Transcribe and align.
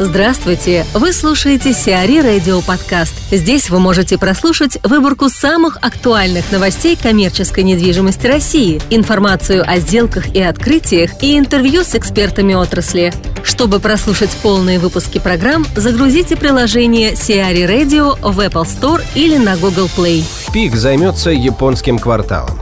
Здравствуйте! 0.00 0.84
Вы 0.92 1.12
слушаете 1.12 1.72
Сиари 1.72 2.18
Радио 2.18 2.60
Подкаст. 2.62 3.14
Здесь 3.30 3.70
вы 3.70 3.78
можете 3.78 4.18
прослушать 4.18 4.76
выборку 4.82 5.28
самых 5.28 5.78
актуальных 5.82 6.50
новостей 6.50 6.98
коммерческой 7.00 7.62
недвижимости 7.62 8.26
России, 8.26 8.82
информацию 8.90 9.62
о 9.64 9.78
сделках 9.78 10.34
и 10.34 10.42
открытиях 10.42 11.22
и 11.22 11.38
интервью 11.38 11.84
с 11.84 11.94
экспертами 11.94 12.54
отрасли. 12.54 13.12
Чтобы 13.44 13.78
прослушать 13.78 14.36
полные 14.42 14.80
выпуски 14.80 15.20
программ, 15.20 15.64
загрузите 15.76 16.34
приложение 16.34 17.14
Сиари 17.14 17.62
Radio 17.62 18.18
в 18.20 18.40
Apple 18.40 18.64
Store 18.64 19.00
или 19.14 19.36
на 19.36 19.56
Google 19.56 19.88
Play. 19.96 20.24
ПИК 20.52 20.74
займется 20.74 21.30
японским 21.30 22.00
кварталом. 22.00 22.58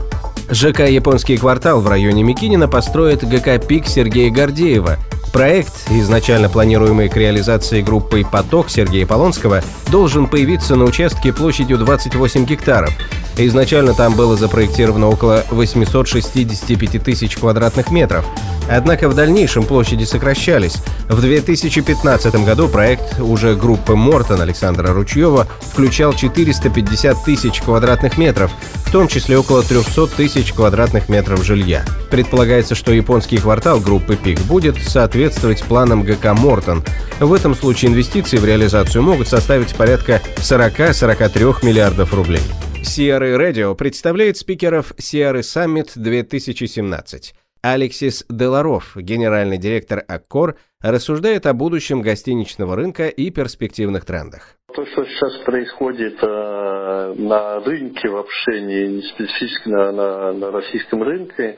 ЖК 0.51 0.81
«Японский 0.81 1.37
квартал» 1.37 1.81
в 1.81 1.87
районе 1.87 2.21
Микинина 2.21 2.67
построит 2.67 3.27
ГК 3.27 3.57
«ПИК» 3.57 3.87
Сергея 3.87 4.29
Гордеева– 4.29 4.99
Проект, 5.33 5.89
изначально 5.89 6.47
планируемый 6.47 7.09
к 7.09 7.17
реализации 7.17 7.81
группой 7.81 8.23
«Поток» 8.23 8.69
Сергея 8.69 9.07
Полонского, 9.07 9.63
должен 9.89 10.27
появиться 10.27 10.75
на 10.75 10.85
участке 10.85 11.33
площадью 11.33 11.79
28 11.79 12.45
гектаров. 12.45 12.91
Изначально 13.35 13.95
там 13.95 14.13
было 14.13 14.37
запроектировано 14.37 15.07
около 15.07 15.43
865 15.49 17.03
тысяч 17.03 17.35
квадратных 17.35 17.89
метров. 17.89 18.27
Однако 18.69 19.09
в 19.09 19.13
дальнейшем 19.13 19.63
площади 19.63 20.03
сокращались. 20.03 20.75
В 21.09 21.21
2015 21.21 22.35
году 22.45 22.67
проект 22.67 23.19
уже 23.19 23.55
группы 23.55 23.95
Мортон 23.95 24.41
Александра 24.41 24.93
Ручьева 24.93 25.47
включал 25.61 26.13
450 26.13 27.23
тысяч 27.23 27.61
квадратных 27.61 28.17
метров, 28.17 28.51
в 28.85 28.91
том 28.91 29.07
числе 29.07 29.37
около 29.37 29.63
300 29.63 30.07
тысяч 30.07 30.53
квадратных 30.53 31.09
метров 31.09 31.43
жилья. 31.43 31.83
Предполагается, 32.09 32.75
что 32.75 32.93
японский 32.93 33.37
квартал 33.37 33.79
группы 33.79 34.15
ПИК 34.15 34.39
будет 34.41 34.77
соответствовать 34.77 35.63
планам 35.63 36.03
ГК 36.03 36.33
Мортон. 36.33 36.83
В 37.19 37.33
этом 37.33 37.55
случае 37.55 37.91
инвестиции 37.91 38.37
в 38.37 38.45
реализацию 38.45 39.03
могут 39.03 39.27
составить 39.27 39.75
порядка 39.75 40.21
40-43 40.37 41.65
миллиардов 41.65 42.13
рублей. 42.13 42.43
Sierra 42.83 43.37
Radio 43.37 43.75
представляет 43.75 44.37
спикеров 44.37 44.91
Sierra 44.99 45.39
Summit 45.39 45.91
2017. 45.95 47.33
Алексис 47.65 48.25
Деларов, 48.29 48.91
генеральный 48.97 49.57
директор 49.57 50.03
Аккор, 50.05 50.57
рассуждает 50.81 51.45
о 51.45 51.53
будущем 51.53 52.01
гостиничного 52.01 52.75
рынка 52.75 53.07
и 53.07 53.29
перспективных 53.29 54.03
трендах. 54.03 54.57
То, 54.75 54.85
что 54.85 55.05
сейчас 55.05 55.33
происходит 55.45 56.21
э, 56.21 57.13
на 57.15 57.61
рынке 57.61 58.09
вообще, 58.09 58.59
не, 58.59 58.87
не 58.95 59.01
специфически 59.03 59.69
на, 59.69 59.93
на, 59.93 60.33
на 60.33 60.51
российском 60.51 61.03
рынке, 61.03 61.57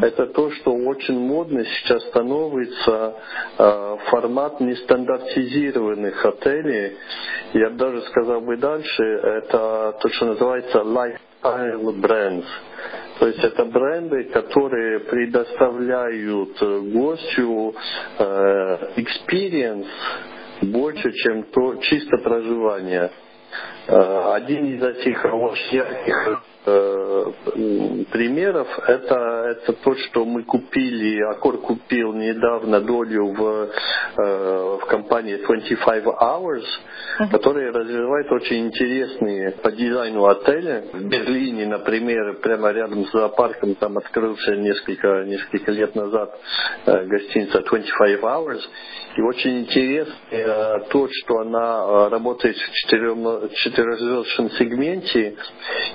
это 0.00 0.26
то, 0.28 0.50
что 0.52 0.72
очень 0.72 1.18
модно 1.18 1.62
сейчас 1.66 2.02
становится 2.04 3.16
э, 3.58 3.96
формат 4.10 4.58
нестандартизированных 4.58 6.24
отелей. 6.24 6.96
Я 7.52 7.68
бы 7.68 7.76
даже 7.76 8.00
сказал 8.08 8.40
бы 8.40 8.56
дальше, 8.56 9.02
это 9.02 9.98
то, 10.00 10.08
что 10.08 10.26
называется 10.28 10.78
lifestyle 10.78 12.00
brands. 12.00 12.46
То 13.22 13.28
есть 13.28 13.38
это 13.38 13.64
бренды, 13.66 14.24
которые 14.24 14.98
предоставляют 14.98 16.60
гостю 16.92 17.72
э, 18.18 18.78
experience 18.96 19.86
больше, 20.62 21.12
чем 21.12 21.44
то 21.44 21.76
чисто 21.82 22.16
проживание. 22.16 23.12
Э, 23.88 24.32
один 24.34 24.66
из 24.66 24.82
этих 24.82 25.24
очень 25.24 25.76
ярких 25.76 26.42
Э, 26.64 27.32
примеров 28.12 28.68
это, 28.86 29.16
это 29.50 29.72
то, 29.72 29.96
что 29.96 30.24
мы 30.24 30.44
купили, 30.44 31.20
Аккор 31.22 31.58
купил 31.58 32.12
недавно 32.12 32.80
долю 32.80 33.32
в, 33.32 33.68
э, 34.16 34.78
в 34.80 34.86
компании 34.86 35.38
25 35.44 36.04
Hours, 36.04 36.64
которая 37.32 37.72
развивает 37.72 38.30
очень 38.30 38.68
интересные 38.68 39.50
по 39.50 39.72
дизайну 39.72 40.26
отели. 40.26 40.84
В 40.92 41.08
Берлине, 41.08 41.66
например, 41.66 42.34
прямо 42.34 42.70
рядом 42.70 43.06
с 43.06 43.10
зоопарком, 43.10 43.74
там 43.74 43.98
открылся 43.98 44.54
несколько, 44.54 45.24
несколько 45.24 45.72
лет 45.72 45.96
назад 45.96 46.38
гостиница 46.86 47.60
25 47.60 48.20
Hours. 48.20 48.60
И 49.16 49.20
очень 49.20 49.62
интересно 49.62 50.14
то, 50.90 51.08
что 51.10 51.38
она 51.40 52.08
работает 52.08 52.56
в 52.56 53.41
четырехзвездочном 53.48 54.50
сегменте, 54.52 55.36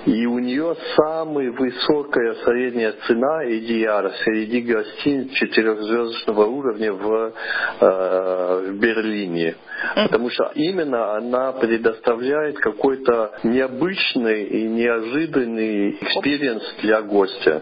и 0.05 0.25
у 0.25 0.39
нее 0.39 0.75
самая 0.95 1.51
высокая 1.51 2.35
средняя 2.45 2.93
цена 3.07 3.45
ADR 3.45 4.11
среди 4.23 4.61
гостиниц 4.61 5.31
четырехзвездочного 5.33 6.45
уровня 6.45 6.93
в, 6.93 7.33
э, 7.79 8.71
в 8.71 8.79
Берлине. 8.79 9.55
Потому 9.95 10.29
что 10.29 10.51
именно 10.55 11.15
она 11.15 11.51
предоставляет 11.53 12.57
какой-то 12.59 13.39
необычный 13.43 14.45
и 14.45 14.67
неожиданный 14.67 15.91
experience 16.01 16.63
для 16.81 17.01
гостя. 17.01 17.61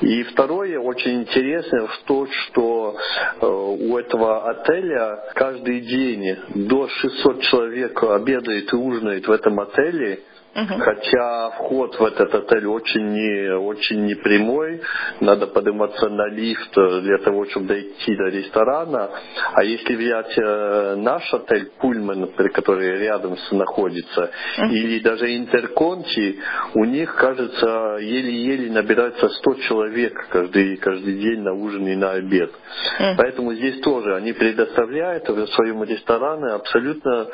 И 0.00 0.22
второе, 0.24 0.78
очень 0.78 1.22
интересно, 1.22 1.86
в 1.86 1.98
то, 2.06 2.26
что 2.26 2.96
э, 3.40 3.46
у 3.46 3.96
этого 3.96 4.50
отеля 4.50 5.20
каждый 5.34 5.80
день 5.80 6.36
до 6.66 6.88
600 6.88 7.40
человек 7.42 8.02
обедает 8.02 8.72
и 8.72 8.76
ужинает 8.76 9.03
в 9.26 9.30
этом 9.30 9.60
отеле, 9.60 10.20
Угу. 10.54 10.78
Хотя 10.78 11.50
вход 11.50 11.98
в 11.98 12.04
этот 12.04 12.32
отель 12.32 12.66
очень 12.66 13.08
не, 13.08 13.56
очень 13.56 14.04
непрямой, 14.06 14.80
надо 15.20 15.48
подниматься 15.48 16.08
на 16.08 16.28
лифт 16.28 16.72
для 16.74 17.18
того, 17.18 17.44
чтобы 17.46 17.66
дойти 17.66 18.16
до 18.16 18.24
ресторана. 18.24 19.10
А 19.52 19.64
если 19.64 19.96
взять 19.96 20.38
э, 20.38 20.94
наш 20.96 21.32
отель 21.34 21.70
Пульман, 21.80 22.30
который 22.52 22.98
рядом 23.00 23.36
находится, 23.50 24.30
угу. 24.58 24.66
или 24.72 25.00
даже 25.00 25.34
Интерконти, 25.36 26.38
у 26.74 26.84
них, 26.84 27.14
кажется, 27.16 27.96
еле-еле 28.00 28.70
набирается 28.70 29.28
100 29.28 29.54
человек 29.54 30.28
каждый, 30.30 30.76
каждый 30.76 31.18
день 31.18 31.40
на 31.40 31.52
ужин 31.52 31.86
и 31.88 31.96
на 31.96 32.12
обед. 32.12 32.50
Угу. 32.50 33.08
Поэтому 33.16 33.54
здесь 33.54 33.80
тоже 33.80 34.14
они 34.14 34.32
предоставляют 34.32 35.28
в 35.28 35.46
своем 35.48 35.82
ресторане 35.82 36.52
абсолютно 36.52 37.26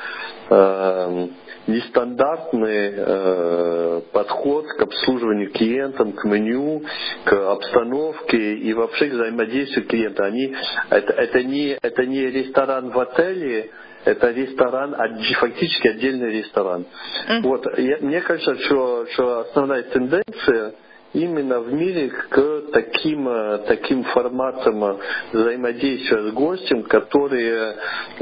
э, 0.48 1.26
нестандартный 1.66 3.09
э, 3.10 4.00
подход 4.12 4.66
к 4.66 4.82
обслуживанию 4.82 5.50
клиентам, 5.50 6.12
к 6.12 6.25
меню, 6.25 6.82
к 7.25 7.32
обстановке 7.32 8.54
и 8.54 8.72
вообще 8.72 9.06
к 9.06 9.12
взаимодействию 9.12 9.87
клиента. 9.87 10.25
Они, 10.25 10.54
это, 10.91 11.12
это, 11.12 11.43
не, 11.43 11.78
это 11.81 12.06
не 12.06 12.26
ресторан 12.26 12.91
в 12.91 12.98
отеле, 12.98 13.71
это 14.04 14.31
ресторан, 14.31 14.94
фактически 15.38 15.88
отдельный 15.88 16.32
ресторан. 16.32 16.87
Mm. 17.28 17.43
Вот, 17.43 17.78
я, 17.78 17.98
мне 18.00 18.21
кажется, 18.21 18.56
что, 18.65 19.06
что 19.12 19.41
основная 19.41 19.82
тенденция– 19.82 20.75
именно 21.12 21.60
в 21.60 21.72
мире 21.72 22.09
к 22.09 22.62
таким, 22.72 23.28
э, 23.28 23.59
таким 23.66 24.04
форматам 24.04 24.84
э, 24.84 24.97
взаимодействия 25.32 26.31
с 26.31 26.32
гостем, 26.32 26.84
которые, 26.84 27.76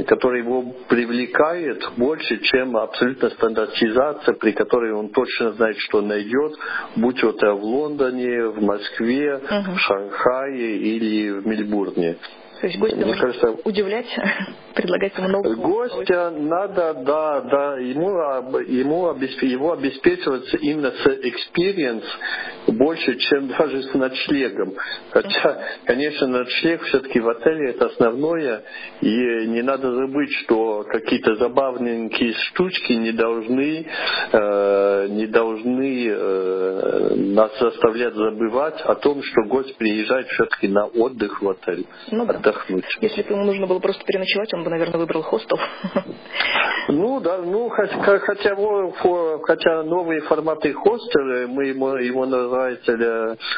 который 0.06 0.42
его 0.42 0.62
привлекает 0.88 1.82
больше, 1.96 2.38
чем 2.38 2.76
абсолютно 2.76 3.30
стандартизация, 3.30 4.34
при 4.34 4.52
которой 4.52 4.92
он 4.92 5.10
точно 5.10 5.52
знает, 5.52 5.76
что 5.78 6.00
найдет, 6.00 6.54
будь 6.96 7.22
это 7.22 7.52
в 7.52 7.62
Лондоне, 7.62 8.46
в 8.48 8.62
Москве, 8.62 9.40
uh-huh. 9.42 9.74
в 9.74 9.78
Шанхае 9.78 10.76
или 10.78 11.30
в 11.30 11.46
Мельбурне. 11.46 12.16
То 12.60 12.66
есть 12.66 12.78
гостя 12.78 12.96
Мне 12.96 13.14
кажется, 13.14 13.56
удивлять, 13.64 14.06
предлагать 14.74 15.16
ему 15.16 15.28
новые 15.28 15.56
Гостя 15.56 16.30
надо, 16.30 16.94
да, 16.94 17.40
да, 17.42 17.76
ему, 17.78 18.10
ему 18.58 19.14
его 19.14 19.72
обеспечивать 19.72 20.52
именно 20.60 20.90
с 20.90 21.06
experience 21.06 22.04
больше, 22.66 23.16
чем 23.16 23.48
даже 23.48 23.82
с 23.82 23.94
ночлегом. 23.94 24.74
Хотя, 25.10 25.62
конечно, 25.84 26.26
ночлег 26.26 26.82
все-таки 26.82 27.20
в 27.20 27.28
отеле 27.28 27.70
это 27.70 27.86
основное, 27.86 28.62
и 29.02 29.46
не 29.46 29.62
надо 29.62 29.92
забыть, 29.92 30.32
что 30.42 30.84
какие-то 30.84 31.36
забавненькие 31.36 32.34
штучки 32.34 32.92
не 32.92 33.12
должны, 33.12 33.86
э, 34.32 35.06
не 35.10 35.26
должны 35.26 36.08
э, 36.08 36.47
нас 37.16 37.58
заставлять 37.58 38.14
забывать 38.14 38.80
о 38.82 38.94
том, 38.94 39.22
что 39.22 39.42
гость 39.44 39.76
приезжает 39.76 40.26
все-таки 40.28 40.68
на 40.68 40.86
отдых 40.86 41.42
в 41.42 41.48
отель. 41.48 41.86
Ну, 42.10 42.26
да 42.26 42.34
отдохнуть. 42.34 42.84
Если 43.00 43.22
бы 43.22 43.34
ему 43.34 43.44
нужно 43.44 43.66
было 43.66 43.78
просто 43.78 44.04
переночевать, 44.04 44.52
он 44.54 44.64
бы, 44.64 44.70
наверное, 44.70 44.98
выбрал 44.98 45.22
хостел. 45.22 45.58
Ну 46.88 47.20
да, 47.20 47.38
ну 47.38 47.68
хотя, 47.68 48.18
хотя, 48.18 48.56
хотя 49.42 49.82
новые 49.82 50.22
форматы 50.22 50.72
хостела, 50.72 51.46
мы 51.46 51.66
его, 51.66 51.98
его 51.98 52.24
называем, 52.24 52.78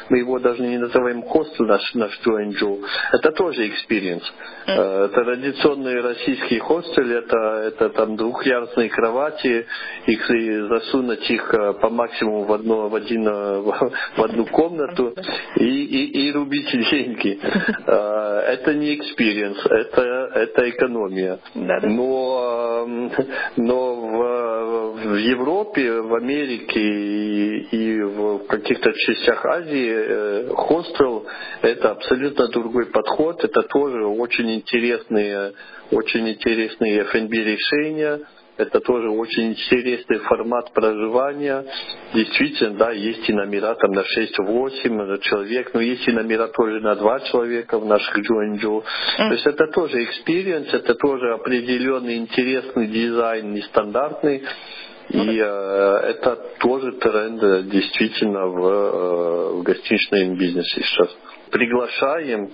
мы 0.09 0.19
его 0.19 0.39
даже 0.41 0.63
не 0.63 0.79
называем 0.79 1.23
хостел 1.23 1.65
наш, 1.67 1.95
наш 1.95 2.19
Джоинджу, 2.23 2.81
это 3.13 3.31
тоже 3.33 3.69
experience. 3.69 4.25
Mm. 4.67 5.09
Традиционные 5.11 6.01
российские 6.01 6.61
хостелы, 6.61 7.15
это, 7.15 7.37
это 7.69 7.91
там 7.91 8.17
двухъярусные 8.17 8.89
кровати, 8.89 9.67
их 10.07 10.29
засунуть 10.69 11.31
их 11.31 11.55
э, 11.55 11.75
по 11.75 11.89
максимуму 11.89 12.45
в, 12.45 12.53
одно, 12.53 12.89
в, 12.89 12.95
один, 12.95 13.27
в 14.17 14.23
одну 14.23 14.47
комнату 14.47 15.15
и, 15.57 15.65
и, 15.65 16.27
и 16.27 16.33
рубить 16.33 16.71
деньги. 16.91 17.39
Это 17.87 18.75
не 18.75 18.97
experience, 18.97 19.67
это, 19.69 20.31
это 20.35 20.71
экономия. 20.71 21.39
Но, 21.55 22.87
но 23.57 23.95
в, 23.95 24.93
в 25.05 25.15
Европе, 25.17 26.01
в 26.01 26.15
Америке 26.15 26.81
и, 26.81 27.59
и 27.71 28.03
в 28.03 28.47
каких-то 28.47 28.93
частях 28.93 29.45
Азии 29.45 30.55
хостел– 30.55 31.27
это 31.63 31.93
абсолютно 31.93 32.49
другой 32.49 32.87
подход, 32.87 33.45
это 33.45 33.63
тоже 33.63 34.05
очень 34.07 34.51
интересные, 34.55 35.53
очень 35.91 36.29
интересные 36.29 37.01
F&B 37.03 37.37
решения– 37.37 38.21
это 38.61 38.81
тоже 38.81 39.09
очень 39.09 39.51
интересный 39.53 40.19
формат 40.19 40.73
проживания. 40.73 41.65
Действительно, 42.15 42.77
да, 42.77 42.91
есть 42.91 43.29
и 43.29 43.33
номера 43.33 43.75
там 43.75 43.93
на 43.93 44.03
6-8 44.03 45.21
человек, 45.23 45.71
но 45.75 45.81
есть 45.81 46.07
и 46.07 46.13
номера 46.13 46.49
тоже 46.49 46.81
на 46.81 46.95
2 46.95 47.21
человека 47.21 47.79
в 47.79 47.87
наших 47.87 48.19
Джуанджу. 48.19 48.85
Mm. 49.19 49.29
То 49.29 49.33
есть 49.33 49.47
это 49.47 49.67
тоже 49.69 50.05
experience, 50.05 50.69
это 50.73 50.95
тоже 50.95 51.33
определенный 51.33 52.17
интересный 52.17 52.87
дизайн, 52.87 53.55
нестандартный. 53.55 54.43
И 55.09 55.39
э, 55.39 55.97
это 56.13 56.37
тоже 56.61 56.93
тренд 56.93 57.43
э, 57.43 57.63
действительно 57.65 58.47
в, 58.47 58.65
э, 58.65 59.53
в 59.55 59.63
гостиничном 59.63 60.37
бизнесе 60.37 60.83
сейчас 60.83 61.09
приглашаем 61.51 62.51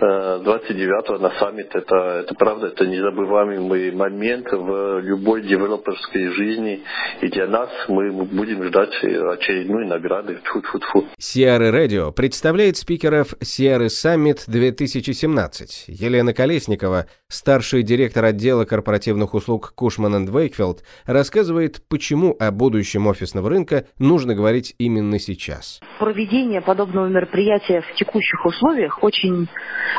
29-го 0.00 1.14
э, 1.14 1.18
на 1.18 1.30
саммит. 1.38 1.74
Это, 1.74 1.96
это 2.24 2.34
правда, 2.34 2.68
это 2.68 2.86
незабываемый 2.86 3.92
момент 3.92 4.46
в 4.50 5.00
любой 5.00 5.42
девелоперской 5.42 6.28
жизни. 6.28 6.82
И 7.20 7.28
для 7.28 7.46
нас 7.46 7.70
мы 7.88 8.12
будем 8.12 8.64
ждать 8.64 8.94
очередной 9.02 9.86
награды. 9.86 10.38
Тьфу-тьфу-тьфу. 10.44 11.06
Сиары 11.18 11.70
Радио 11.70 12.12
представляет 12.12 12.76
спикеров 12.76 13.34
Сиары 13.40 13.88
Саммит 13.88 14.44
2017. 14.46 15.84
Елена 15.88 16.34
Колесникова, 16.34 17.06
старший 17.28 17.82
директор 17.82 18.24
отдела 18.24 18.64
корпоративных 18.64 19.34
услуг 19.34 19.72
Кушман 19.74 20.26
Вейкфилд, 20.26 20.82
рассказывает, 21.06 21.82
почему 21.88 22.36
о 22.38 22.50
будущем 22.50 23.06
офисного 23.06 23.48
рынка 23.48 23.86
нужно 23.98 24.34
говорить 24.34 24.74
именно 24.78 25.18
сейчас. 25.18 25.80
Проведение 25.98 26.60
подобного 26.60 27.08
мероприятия 27.08 27.80
в 27.80 27.94
текущем 27.94 28.33
текущих 28.34 28.46
условиях 28.46 29.02
очень 29.02 29.48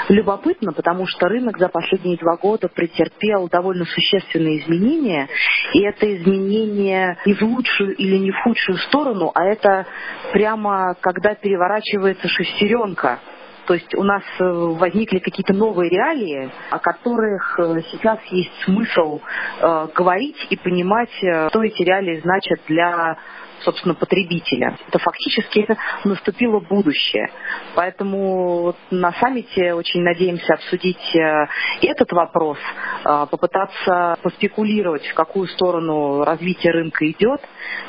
любопытно, 0.10 0.74
потому 0.74 1.06
что 1.08 1.28
рынок 1.28 1.58
за 1.58 1.70
последние 1.70 2.18
два 2.18 2.38
года 2.38 2.68
претерпел 2.68 3.48
довольно 3.50 3.86
существенные 3.86 4.60
изменения, 4.60 5.28
и 5.74 5.82
это 5.82 6.16
изменения 6.18 7.18
не 7.26 7.34
в 7.34 7.42
лучшую 7.42 7.96
или 7.96 8.18
не 8.18 8.32
в 8.32 8.38
худшую 8.44 8.78
сторону, 8.80 9.32
а 9.34 9.44
это 9.46 9.86
прямо 10.34 10.96
когда 11.00 11.36
переворачивается 11.36 12.28
шестеренка. 12.28 13.20
То 13.68 13.74
есть 13.74 13.96
у 13.96 14.04
нас 14.04 14.22
э, 14.40 14.44
возникли 14.44 15.18
какие-то 15.18 15.54
новые 15.54 15.90
реалии, 15.90 16.52
о 16.70 16.78
которых 16.78 17.60
э, 17.60 17.82
сейчас 17.92 18.20
есть 18.30 18.52
смысл 18.64 19.22
э, 19.60 19.88
говорить 19.96 20.38
и 20.52 20.56
понимать, 20.56 21.10
э, 21.24 21.50
что 21.50 21.64
эти 21.64 21.82
реалии 21.82 22.20
значат 22.22 22.60
для 22.68 23.18
собственно, 23.62 23.96
потребителя. 23.96 24.78
Это 24.88 25.00
фактически 25.00 25.68
наступило 26.04 26.60
будущее. 26.60 27.30
Поэтому 27.76 28.76
на 28.92 29.12
саммите 29.14 29.74
очень 29.74 30.02
надеемся 30.02 30.54
обсудить 30.54 31.16
э, 31.16 31.48
этот 31.82 32.12
вопрос, 32.12 32.58
э, 33.04 33.28
попытаться 33.30 34.18
поспекулировать, 34.22 35.06
в 35.08 35.14
какую 35.14 35.48
сторону 35.48 36.24
развитие 36.24 36.74
рынка 36.74 37.10
идет, 37.10 37.42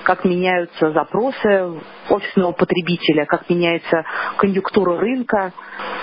как 0.03 0.25
меняются 0.25 0.93
запросы 0.93 1.81
офисного 2.09 2.53
потребителя, 2.53 3.27
как 3.27 3.49
меняется 3.49 4.05
конъюнктура 4.39 4.99
рынка, 4.99 5.53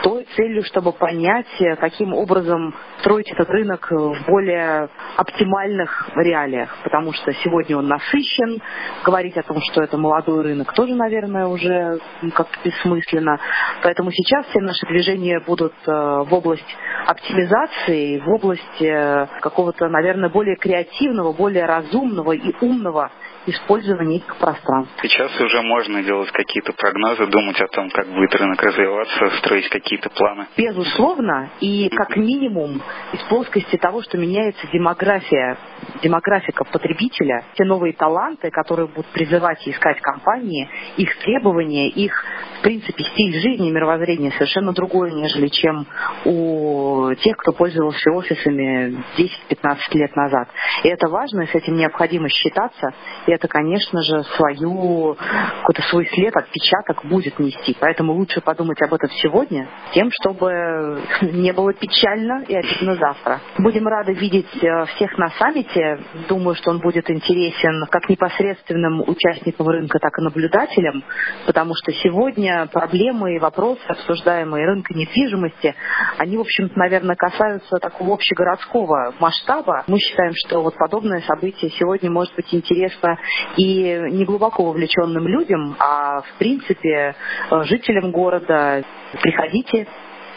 той 0.03 0.25
целью, 0.35 0.63
чтобы 0.63 0.91
понять, 0.91 1.47
э, 1.59 1.75
каким 1.75 2.13
образом 2.13 2.75
строить 2.99 3.31
этот 3.31 3.49
рынок 3.49 3.87
в 3.89 4.25
более 4.27 4.89
оптимальных 5.17 6.09
реалиях, 6.15 6.75
потому 6.83 7.13
что 7.13 7.33
сегодня 7.33 7.77
он 7.77 7.87
насыщен, 7.87 8.61
говорить 9.03 9.37
о 9.37 9.43
том, 9.43 9.59
что 9.71 9.81
это 9.83 9.97
молодой 9.97 10.43
рынок, 10.43 10.73
тоже, 10.73 10.95
наверное, 10.95 11.47
уже 11.47 11.99
как-то 12.33 12.57
бессмысленно. 12.63 13.39
Поэтому 13.81 14.11
сейчас 14.11 14.45
все 14.47 14.59
наши 14.59 14.85
движения 14.87 15.39
будут 15.39 15.73
э, 15.85 15.91
в 15.91 16.33
область 16.33 16.77
оптимизации, 17.07 18.19
в 18.19 18.29
область 18.29 18.81
э, 18.81 19.27
какого-то, 19.41 19.87
наверное, 19.89 20.29
более 20.29 20.55
креативного, 20.55 21.33
более 21.33 21.65
разумного 21.65 22.33
и 22.33 22.53
умного 22.61 23.11
использования 23.45 24.17
этих 24.17 24.35
пространств. 24.37 24.93
Сейчас 25.01 25.39
уже 25.39 25.61
можно 25.61 26.03
делать 26.03 26.31
какие-то 26.31 26.73
прогнозы, 26.73 27.27
думать 27.27 27.59
о 27.61 27.67
том, 27.67 27.89
как 27.89 28.07
будет 28.07 28.33
рынок 28.35 28.61
развиваться, 28.61 29.37
строить 29.37 29.69
какие-то 29.69 30.09
планы. 30.09 30.47
Безусловно, 30.57 31.49
и 31.59 31.89
как 31.89 32.15
минимум 32.15 32.81
из 33.11 33.19
плоскости 33.29 33.77
того, 33.77 34.01
что 34.01 34.17
меняется 34.17 34.67
демография, 34.71 35.57
демографика 36.01 36.63
потребителя, 36.63 37.45
те 37.55 37.65
новые 37.65 37.93
таланты, 37.93 38.49
которые 38.49 38.87
будут 38.87 39.07
призывать 39.07 39.65
и 39.67 39.71
искать 39.71 39.99
компании, 40.01 40.69
их 40.97 41.15
требования, 41.19 41.89
их, 41.89 42.13
в 42.59 42.63
принципе, 42.63 43.03
стиль 43.03 43.39
жизни 43.39 43.71
мировоззрение 43.71 44.31
совершенно 44.31 44.73
другое, 44.73 45.11
нежели 45.11 45.47
чем 45.47 45.85
у 46.25 46.82
тех, 47.19 47.37
кто 47.37 47.51
пользовался 47.51 48.11
офисами 48.11 49.03
10-15 49.17 49.77
лет 49.93 50.15
назад. 50.15 50.49
И 50.83 50.89
это 50.89 51.07
важно, 51.09 51.41
и 51.41 51.47
с 51.47 51.55
этим 51.55 51.75
необходимо 51.75 52.29
считаться, 52.29 52.93
и 53.27 53.31
это, 53.31 53.47
конечно 53.47 54.01
же, 54.01 54.23
свою, 54.35 55.15
какой-то 55.61 55.81
свой 55.89 56.07
след, 56.07 56.35
отпечаток 56.35 57.05
будет 57.05 57.39
нести. 57.39 57.75
Поэтому 57.79 58.13
лучше 58.13 58.41
подумать 58.41 58.81
об 58.81 58.93
этом 58.93 59.09
сегодня, 59.21 59.67
тем, 59.93 60.09
чтобы 60.11 61.01
не 61.21 61.53
было 61.53 61.73
печально 61.73 62.43
и 62.47 62.55
обидно 62.55 62.95
завтра. 62.95 63.39
Будем 63.57 63.87
рады 63.87 64.13
видеть 64.13 64.63
э, 64.63 64.85
всех 64.95 65.17
на 65.17 65.29
саммите. 65.31 65.99
Думаю, 66.27 66.55
что 66.55 66.71
он 66.71 66.79
будет 66.79 67.09
интересен 67.09 67.85
как 67.89 68.09
непосредственным 68.09 69.01
участникам 69.01 69.67
рынка, 69.67 69.99
так 69.99 70.17
и 70.17 70.21
наблюдателям, 70.21 71.03
потому 71.45 71.73
что 71.75 71.91
сегодня 71.93 72.67
проблемы 72.71 73.35
и 73.35 73.39
вопросы, 73.39 73.81
обсуждаемые 73.87 74.65
рынка 74.65 74.93
недвижимости, 74.93 75.75
они, 76.17 76.37
в 76.37 76.41
общем-то, 76.41 76.73
наверное, 76.83 77.15
касаются 77.15 77.77
такого 77.77 78.15
общегородского 78.15 79.13
масштаба. 79.19 79.83
Мы 79.87 79.99
считаем, 79.99 80.33
что 80.35 80.61
вот 80.61 80.75
подобное 80.77 81.21
событие 81.21 81.71
сегодня 81.71 82.11
может 82.11 82.35
быть 82.35 82.53
интересно 82.53 83.17
и 83.55 83.99
не 84.11 84.25
глубоко 84.25 84.65
вовлеченным 84.65 85.25
людям, 85.27 85.75
а 85.79 86.21
в 86.21 86.33
принципе 86.37 87.15
э, 87.51 87.63
жителям 87.63 88.11
города. 88.11 88.83
Приходите, 89.21 89.87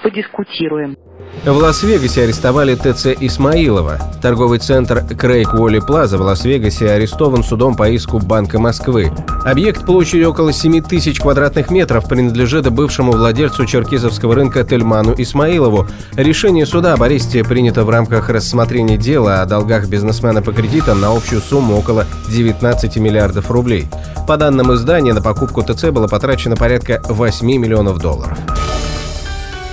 подискутируем. 0.07 0.97
В 1.45 1.51
Лас-Вегасе 1.51 2.23
арестовали 2.23 2.77
ТЦ 2.77 3.07
Исмаилова. 3.21 3.99
Торговый 4.23 4.61
центр 4.61 5.05
Крейг 5.05 5.53
Уолли 5.55 5.81
Плаза 5.81 6.17
в 6.17 6.21
Лас-Вегасе 6.21 6.91
арестован 6.91 7.43
судом 7.43 7.75
по 7.75 7.89
иску 7.89 8.21
Банка 8.21 8.61
Москвы. 8.61 9.11
Объект 9.45 9.85
площадью 9.85 10.31
около 10.31 10.53
7 10.53 10.81
тысяч 10.83 11.19
квадратных 11.19 11.71
метров 11.73 12.09
принадлежит 12.09 12.71
бывшему 12.71 13.13
владельцу 13.13 13.67
черкизовского 13.67 14.37
рынка 14.37 14.63
Тельману 14.63 15.13
Исмаилову. 15.19 15.89
Решение 16.15 16.67
суда 16.67 16.93
об 16.93 17.03
аресте 17.03 17.43
принято 17.43 17.85
в 17.85 17.91
рамках 17.91 18.31
рассмотрения 18.31 18.97
дела 18.97 19.43
о 19.43 19.47
долгах 19.47 19.89
бизнесмена 19.89 20.41
по 20.41 20.53
кредитам 20.53 21.01
на 21.01 21.09
общую 21.09 21.41
сумму 21.41 21.77
около 21.77 22.07
19 22.29 22.97
миллиардов 22.99 23.51
рублей. 23.51 23.87
По 24.29 24.37
данным 24.37 24.73
издания, 24.73 25.15
на 25.15 25.23
покупку 25.23 25.63
ТЦ 25.63 25.87
было 25.87 26.07
потрачено 26.07 26.55
порядка 26.55 27.03
8 27.09 27.45
миллионов 27.45 27.99
долларов. 27.99 28.39